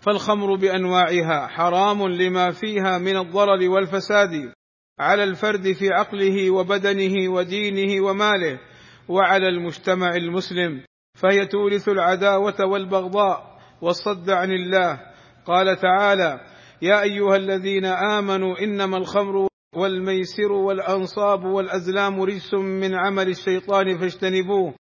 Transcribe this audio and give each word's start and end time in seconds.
فالخمر 0.00 0.54
بأنواعها 0.54 1.46
حرام 1.46 2.08
لما 2.08 2.50
فيها 2.50 2.98
من 2.98 3.16
الضرر 3.16 3.68
والفساد 3.70 4.52
على 5.00 5.24
الفرد 5.24 5.72
في 5.72 5.88
عقله 5.92 6.50
وبدنه 6.50 7.32
ودينه 7.32 8.04
وماله 8.04 8.60
وعلى 9.08 9.48
المجتمع 9.48 10.14
المسلم 10.16 10.84
فهي 11.14 11.46
تورث 11.46 11.88
العداوة 11.88 12.66
والبغضاء 12.66 13.58
والصد 13.82 14.30
عن 14.30 14.50
الله. 14.50 15.00
قال 15.46 15.76
تعالى 15.76 16.40
يا 16.82 17.02
أيها 17.02 17.36
الذين 17.36 17.84
آمنوا 17.84 18.58
إنما 18.58 18.96
الخمر 18.96 19.48
والميسر 19.74 20.52
والأنصاب 20.52 21.44
والأزلام 21.44 22.22
رجس 22.22 22.54
من 22.54 22.94
عمل 22.94 23.28
الشيطان 23.28 23.98
فاجتنبوه 23.98 24.74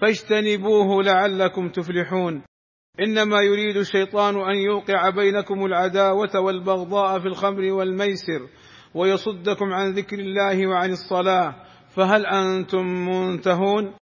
فاجتنبوه 0.00 1.02
لعلكم 1.02 1.68
تفلحون. 1.68 2.42
إنما 3.00 3.40
يريد 3.40 3.76
الشيطان 3.76 4.36
أن 4.36 4.56
يوقع 4.56 5.10
بينكم 5.10 5.64
العداوة 5.64 6.40
والبغضاء 6.40 7.20
في 7.20 7.26
الخمر 7.26 7.72
والميسر 7.72 8.48
ويصدكم 8.94 9.72
عن 9.72 9.92
ذكر 9.92 10.18
الله 10.18 10.66
وعن 10.66 10.90
الصلاة. 10.90 11.54
فهل 11.96 12.26
أنتم 12.26 12.86
منتهون؟ 12.86 13.94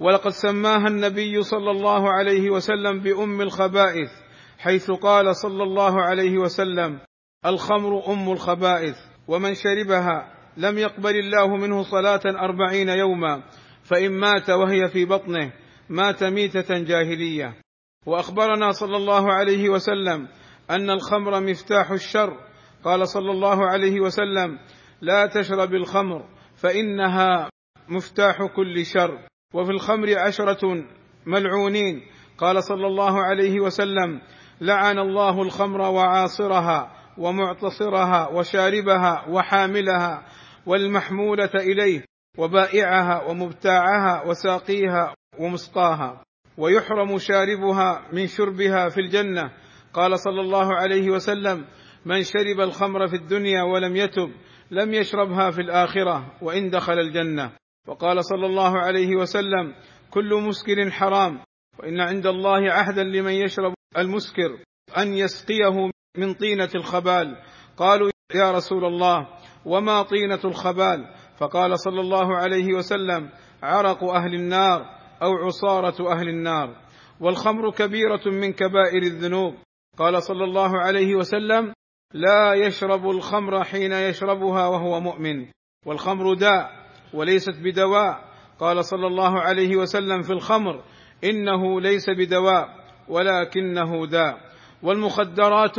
ولقد 0.00 0.30
سماها 0.30 0.88
النبي 0.88 1.42
صلى 1.42 1.70
الله 1.70 2.10
عليه 2.10 2.50
وسلم 2.50 3.00
بأم 3.00 3.40
الخبائث 3.40 4.10
حيث 4.58 4.90
قال 4.90 5.36
صلى 5.36 5.62
الله 5.62 6.02
عليه 6.02 6.38
وسلم 6.38 6.98
الخمر 7.46 8.12
أم 8.12 8.32
الخبائث 8.32 8.96
ومن 9.28 9.54
شربها 9.54 10.34
لم 10.56 10.78
يقبل 10.78 11.16
الله 11.16 11.56
منه 11.56 11.82
صلاة 11.82 12.20
أربعين 12.26 12.88
يوما 12.88 13.42
فإن 13.82 14.12
مات 14.12 14.50
وهي 14.50 14.88
في 14.88 15.04
بطنه 15.04 15.52
مات 15.88 16.24
ميتة 16.24 16.78
جاهلية. 16.78 17.67
وأخبرنا 18.08 18.72
صلى 18.72 18.96
الله 18.96 19.32
عليه 19.32 19.68
وسلم 19.68 20.28
أن 20.70 20.90
الخمر 20.90 21.40
مفتاح 21.40 21.90
الشر. 21.90 22.36
قال 22.84 23.08
صلى 23.08 23.30
الله 23.30 23.66
عليه 23.66 24.00
وسلم 24.00 24.58
لا 25.00 25.26
تشرب 25.26 25.74
الخمر 25.74 26.24
فإنها 26.56 27.50
مفتاح 27.88 28.36
كل 28.56 28.86
شر. 28.86 29.18
وفي 29.54 29.70
الخمر 29.70 30.18
عشرة 30.18 30.84
ملعونين. 31.26 32.02
قال 32.38 32.64
صلى 32.64 32.86
الله 32.86 33.22
عليه 33.22 33.60
وسلم 33.60 34.20
لعن 34.60 34.98
الله 34.98 35.42
الخمر 35.42 35.80
وعاصرها 35.80 36.92
ومعتصرها 37.18 38.28
وشاربها 38.28 39.24
وحاملها 39.28 40.22
والمحمولة 40.66 41.50
إليه 41.54 42.04
وبائعها 42.38 43.30
ومبتاعها 43.30 44.22
وساقيها 44.26 45.14
ومسقاها. 45.38 46.22
ويحرم 46.58 47.18
شاربها 47.18 48.08
من 48.12 48.26
شربها 48.26 48.88
في 48.88 49.00
الجنة. 49.00 49.52
قال 49.92 50.18
صلى 50.18 50.40
الله 50.40 50.74
عليه 50.74 51.10
وسلم 51.10 51.64
من 52.06 52.22
شرب 52.22 52.60
الخمر 52.60 53.06
في 53.06 53.16
الدنيا 53.16 53.62
ولم 53.62 53.96
يتب 53.96 54.30
لم 54.70 54.94
يشربها 54.94 55.50
في 55.50 55.60
الآخرة 55.60 56.36
وإن 56.42 56.70
دخل 56.70 56.98
الجنة. 56.98 57.52
وقال 57.88 58.24
صلى 58.24 58.46
الله 58.46 58.78
عليه 58.78 59.16
وسلم 59.16 59.74
كل 60.10 60.34
مسكر 60.34 60.90
حرام 60.90 61.40
وإن 61.78 62.00
عند 62.00 62.26
الله 62.26 62.72
عهدا 62.72 63.02
لمن 63.02 63.32
يشرب 63.32 63.74
المسكر 63.98 64.58
أن 64.98 65.14
يسقيه 65.14 65.90
من 66.16 66.34
طينة 66.34 66.70
الخبال. 66.74 67.36
قالوا 67.76 68.10
يا 68.34 68.52
رسول 68.52 68.84
الله 68.84 69.28
وما 69.64 70.02
طينة 70.02 70.40
الخبال؟ 70.44 71.14
فقال 71.38 71.80
صلى 71.80 72.00
الله 72.00 72.36
عليه 72.36 72.74
وسلم 72.74 73.30
عرق 73.62 74.04
أهل 74.04 74.34
النار 74.34 74.97
أو 75.22 75.32
عصارة 75.32 76.12
أهل 76.12 76.28
النار 76.28 76.76
والخمر 77.20 77.70
كبيرة 77.70 78.20
من 78.26 78.52
كبائر 78.52 79.02
الذنوب. 79.02 79.54
قال 79.98 80.22
صلى 80.22 80.44
الله 80.44 80.78
عليه 80.78 81.14
وسلم 81.14 81.72
لا 82.14 82.54
يشرب 82.54 83.10
الخمر 83.10 83.64
حين 83.64 83.92
يشربها 83.92 84.66
وهو 84.66 85.00
مؤمن. 85.00 85.46
والخمر 85.86 86.34
داء 86.34 86.70
وليست 87.14 87.54
بدواء. 87.64 88.28
قال 88.60 88.84
صلى 88.84 89.06
الله 89.06 89.40
عليه 89.40 89.76
وسلم 89.76 90.22
في 90.22 90.32
الخمر 90.32 90.82
إنه 91.24 91.80
ليس 91.80 92.10
بدواء 92.10 92.68
ولكنه 93.08 94.06
داء. 94.06 94.40
والمخدرات 94.82 95.76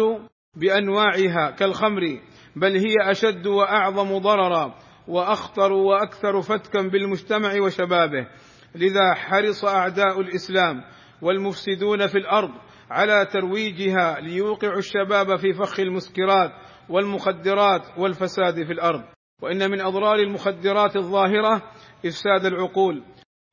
بأنواعها 0.56 1.52
كالخمر 1.52 2.20
بل 2.56 2.78
هي 2.78 3.12
أشد 3.12 3.48
وأعظم 3.48 4.18
ضررا 4.18 4.76
وأخطر 5.08 5.72
وأكثر 5.72 6.42
فتكا 6.42 6.82
بالمجتمع 6.82 7.62
وشبابه. 7.62 8.28
لذا 8.76 9.14
حرص 9.16 9.66
أعداء 9.66 10.22
الإسلام 10.22 10.84
والمفسدون 11.22 12.08
في 12.08 12.18
الأرض 12.18 12.52
على 12.90 13.26
ترويجها 13.26 14.20
ليوقعوا 14.20 14.78
الشباب 14.78 15.36
في 15.36 15.54
فخ 15.54 15.80
المسكرات 15.80 16.52
والمخدرات 16.90 17.82
والفساد 17.98 18.64
في 18.64 18.74
الأرض. 18.74 19.04
وإن 19.42 19.72
من 19.72 19.82
أضرار 19.82 20.16
المخدرات 20.16 20.96
الظاهرة 20.96 21.72
إفساد 22.06 22.46
العقول 22.46 23.04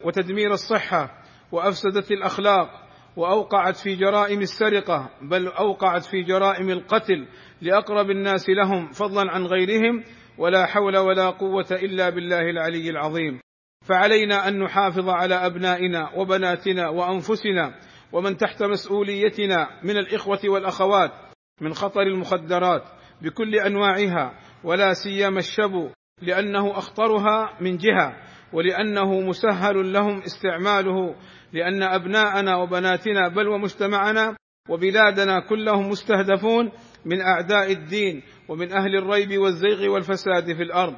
وتدمير 0.05 0.53
الصحة 0.53 1.23
وافسدت 1.53 2.11
الأخلاق 2.13 2.69
وأوقعت 3.17 3.77
في 3.77 3.95
جرائم 3.95 4.41
السرقة 4.41 5.11
بل 5.23 5.47
أوقعت 5.49 6.05
في 6.05 6.23
جرائم 6.23 6.71
القتل 6.71 7.29
لأقرب 7.63 8.11
الناس 8.11 8.49
لهم 8.49 8.91
فضلا 8.91 9.33
عن 9.33 9.47
غيرهم 9.47 10.05
ولا 10.39 10.67
حول 10.67 10.97
ولا 10.97 11.31
قوة 11.31 11.67
إلا 11.71 12.11
بالله 12.11 12.51
العلي 12.51 12.91
العظيم. 12.91 13.46
فعلينا 13.85 14.49
أن 14.49 14.59
نحافظ 14.59 15.09
على 15.09 15.35
أبنائنا 15.35 16.11
وبناتنا 16.17 16.89
وأنفسنا 16.89 17.75
ومن 18.13 18.37
تحت 18.37 18.63
مسؤوليتنا 18.63 19.69
من 19.83 19.97
الإخوة 19.97 20.41
والأخوات 20.45 21.13
من 21.61 21.75
خطر 21.75 22.03
المخدرات 22.03 22.83
بكل 23.23 23.55
أنواعها 23.55 24.39
ولا 24.65 24.93
سيما 24.93 25.39
الشبو 25.39 25.91
لأنه 26.23 26.79
أخطرها 26.79 27.57
من 27.61 27.77
جهة 27.77 28.17
ولأنه 28.53 29.21
مسهل 29.21 29.93
لهم 29.93 30.23
استعماله 30.23 31.15
لأن 31.53 31.83
أبناءنا 31.83 32.57
وبناتنا 32.57 33.29
بل 33.29 33.49
ومجتمعنا 33.49 34.37
وبلادنا 34.69 35.41
كلهم 35.41 35.89
مستهدفون 35.89 36.73
من 37.05 37.21
أعداء 37.21 37.73
الدين 37.73 38.23
ومن 38.49 38.73
أهل 38.73 38.97
الريب 38.97 39.39
والزيغ 39.39 39.89
والفساد 39.89 40.57
في 40.57 40.63
الأرض. 40.63 40.97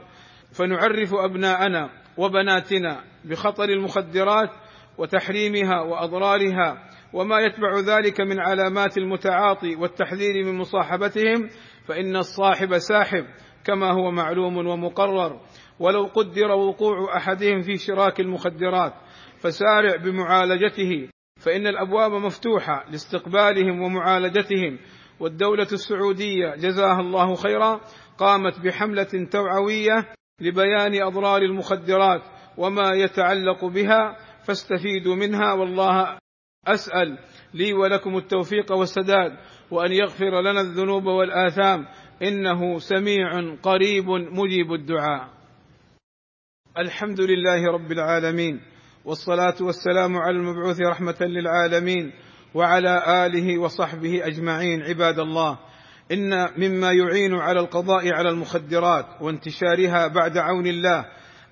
فنعرف 0.52 1.14
أبناءنا 1.14 1.90
وبناتنا 2.18 3.04
بخطر 3.24 3.64
المخدرات 3.64 4.50
وتحريمها 4.98 5.80
وأضرارها 5.80 6.88
وما 7.12 7.38
يتبع 7.40 7.80
ذلك 7.80 8.20
من 8.20 8.40
علامات 8.40 8.98
المتعاطي 8.98 9.76
والتحذير 9.76 10.44
من 10.44 10.58
مصاحبتهم 10.58 11.48
فإن 11.86 12.16
الصاحب 12.16 12.78
ساحب 12.78 13.26
كما 13.64 13.92
هو 13.92 14.10
معلوم 14.10 14.56
ومقرر. 14.56 15.40
ولو 15.80 16.04
قدر 16.04 16.50
وقوع 16.50 17.16
أحدهم 17.16 17.60
في 17.62 17.76
شراك 17.76 18.20
المخدرات 18.20 18.92
فسارع 19.38 19.96
بمعالجته 19.96 21.08
فإن 21.40 21.66
الأبواب 21.66 22.12
مفتوحة 22.12 22.84
لاستقبالهم 22.90 23.82
ومعالجتهم. 23.82 24.78
والدولة 25.20 25.68
السعودية 25.72 26.54
جزاها 26.56 27.00
الله 27.00 27.34
خيرا 27.34 27.80
قامت 28.18 28.60
بحملة 28.60 29.28
توعوية 29.30 30.17
لبيان 30.40 31.02
أضرار 31.02 31.42
المخدرات 31.42 32.22
وما 32.56 32.90
يتعلق 32.92 33.64
بها 33.64 34.16
فاستفيدوا 34.44 35.14
منها 35.14 35.52
والله 35.52 36.18
أسأل 36.66 37.18
لي 37.54 37.72
ولكم 37.72 38.16
التوفيق 38.16 38.72
والسداد 38.72 39.32
وأن 39.70 39.92
يغفر 39.92 40.40
لنا 40.40 40.60
الذنوب 40.60 41.04
والآثام 41.04 41.86
إنه 42.22 42.78
سميع 42.78 43.54
قريب 43.62 44.08
مجيب 44.08 44.72
الدعاء. 44.72 45.28
الحمد 46.78 47.20
لله 47.20 47.66
رب 47.72 47.92
العالمين 47.92 48.60
والصلاة 49.04 49.54
والسلام 49.60 50.16
على 50.16 50.36
المبعوث 50.36 50.80
رحمة 50.80 51.16
للعالمين 51.20 52.12
وعلى 52.54 53.26
آله 53.26 53.58
وصحبه 53.58 54.26
أجمعين 54.26 54.82
عباد 54.82 55.18
الله. 55.18 55.58
إن 56.12 56.48
مما 56.56 56.92
يعين 56.92 57.34
على 57.34 57.60
القضاء 57.60 58.12
على 58.12 58.30
المخدرات 58.30 59.06
وانتشارها 59.20 60.06
بعد 60.06 60.38
عون 60.38 60.66
الله 60.66 61.04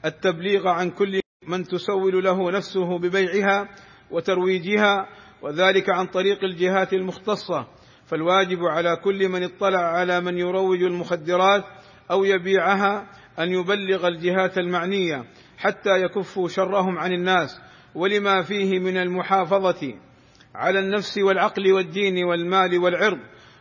التبليغ 0.04 0.68
عن 0.68 0.90
كل 0.90 1.20
من 1.48 1.64
تسول 1.64 2.24
له 2.24 2.50
نفسه 2.50 2.98
ببيعها 2.98 3.68
وترويجها 4.10 5.08
وذلك 5.42 5.90
عن 5.90 6.06
طريق 6.06 6.44
الجهات 6.44 6.92
المختصة. 6.92 7.66
فالواجب 8.06 8.58
على 8.64 8.96
كل 8.96 9.28
من 9.28 9.42
اطلع 9.42 9.78
على 9.78 10.20
من 10.20 10.38
يروج 10.38 10.82
المخدرات 10.82 11.64
أو 12.10 12.24
يبيعها 12.24 13.06
أن 13.38 13.50
يبلغ 13.50 14.08
الجهات 14.08 14.58
المعنية 14.58 15.24
حتى 15.58 15.90
يكفوا 15.90 16.48
شرهم 16.48 16.98
عن 16.98 17.12
الناس 17.12 17.60
ولما 17.94 18.42
فيه 18.42 18.78
من 18.78 18.96
المحافظة 18.96 19.94
على 20.54 20.78
النفس 20.78 21.18
والعقل 21.18 21.72
والدين 21.72 22.24
والمال 22.24 22.78
والعرض 22.78 23.18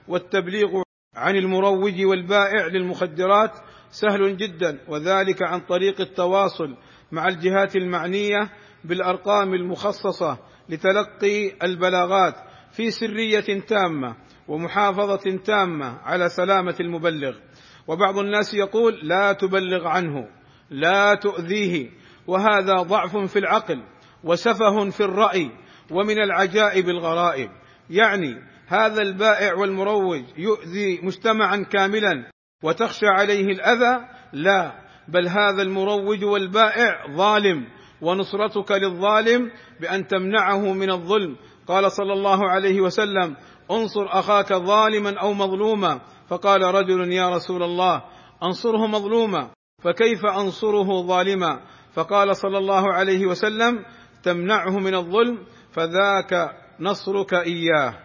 والتبليغ 0.07 0.84
عن 1.15 1.35
المروج 1.35 2.05
والبائع 2.05 2.67
للمخدرات 2.67 3.51
سهل 3.89 4.37
جدا 4.37 4.79
وذلك 4.87 5.43
عن 5.43 5.59
طريق 5.59 6.01
التواصل 6.01 6.77
مع 7.11 7.27
الجهات 7.27 7.75
المعنية 7.75 8.49
بالأرقام 8.83 9.53
المخصصة 9.53 10.37
لتلقي 10.69 11.51
البلاغات 11.63 12.35
في 12.71 12.91
سرية 12.91 13.59
تامة 13.59 14.15
ومحافظة 14.47 15.37
تامة 15.45 15.97
على 16.03 16.29
سلامة 16.29 16.75
المبلغ. 16.79 17.35
وبعض 17.87 18.17
الناس 18.17 18.53
يقول 18.53 18.99
لا 19.03 19.33
تبلغ 19.33 19.87
عنه 19.87 20.27
لا 20.69 21.15
تؤذيه 21.15 21.89
وهذا 22.27 22.73
ضعف 22.73 23.17
في 23.17 23.39
العقل 23.39 23.83
وسفه 24.23 24.89
في 24.89 25.03
الرأي 25.03 25.51
ومن 25.91 26.19
العجائب 26.23 26.89
الغرائب. 26.89 27.49
يعني 27.89 28.54
هذا 28.67 29.01
البائع 29.01 29.53
والمروج 29.53 30.23
يؤذي 30.37 30.99
مجتمعا 31.03 31.65
كاملا 31.71 32.31
وتخشى 32.63 33.07
عليه 33.07 33.45
الأذى؟ 33.45 34.05
لا 34.33 34.85
بل 35.07 35.27
هذا 35.27 35.61
المروج 35.61 36.23
والبائع 36.23 37.15
ظالم 37.15 37.67
ونصرتك 38.01 38.71
للظالم 38.71 39.51
بأن 39.81 40.07
تمنعه 40.07 40.73
من 40.73 40.91
الظلم. 40.91 41.35
قال 41.67 41.91
صلى 41.91 42.13
الله 42.13 42.49
عليه 42.49 42.81
وسلم 42.81 43.35
انصر 43.71 44.05
أخاك 44.09 44.53
ظالما 44.53 45.19
أو 45.19 45.33
مظلوما. 45.33 46.01
فقال 46.27 46.61
رجل 46.61 47.11
يا 47.11 47.29
رسول 47.29 47.63
الله 47.63 48.03
انصره 48.43 48.87
مظلوما 48.87 49.49
فكيف 49.83 50.25
انصره 50.25 51.01
ظالما؟ 51.01 51.59
فقال 51.93 52.35
صلى 52.35 52.57
الله 52.57 52.93
عليه 52.93 53.25
وسلم 53.25 53.85
تمنعه 54.23 54.79
من 54.79 54.95
الظلم 54.95 55.45
فذاك 55.71 56.51
نصرك 56.79 57.33
إياه. 57.33 58.04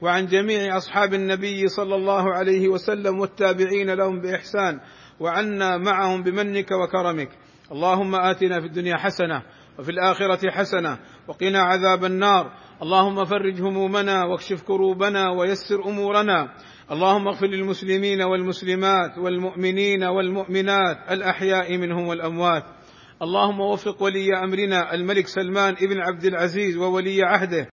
وعن 0.00 0.26
جميع 0.26 0.76
أصحاب 0.76 1.14
النبي 1.14 1.68
صلى 1.68 1.94
الله 1.94 2.34
عليه 2.34 2.68
وسلم 2.68 3.20
والتابعين 3.20 3.90
لهم 3.90 4.20
بإحسان 4.20 4.80
وعنا 5.20 5.76
معهم 5.76 6.22
بمنك 6.22 6.68
وكرمك. 6.70 7.28
اللهم 7.72 8.14
آتنا 8.14 8.60
في 8.60 8.66
الدنيا 8.66 8.96
حسنة 8.96 9.42
وفي 9.78 9.90
الآخرة 9.90 10.50
حسنة 10.50 10.98
وقنا 11.28 11.62
عذاب 11.62 12.04
النار. 12.04 12.52
اللهم 12.82 13.24
فرج 13.24 13.60
همومنا 13.60 14.24
واكشف 14.24 14.62
كروبنا 14.62 15.30
ويسر 15.30 15.84
أمورنا. 15.84 16.48
اللهم 16.90 17.28
اغفر 17.28 17.46
للمسلمين 17.46 18.22
والمسلمات 18.22 19.18
والمؤمنين 19.18 20.04
والمؤمنات 20.04 20.96
الأحياء 21.10 21.76
منهم 21.76 22.06
والأموات. 22.08 22.64
اللهم 23.22 23.60
وفق 23.60 24.02
ولي 24.02 24.28
أمرنا 24.44 24.94
الملك 24.94 25.26
سلمان 25.26 25.74
بن 25.74 26.00
عبد 26.00 26.24
العزيز 26.24 26.76
وولي 26.76 27.22
عهده. 27.22 27.73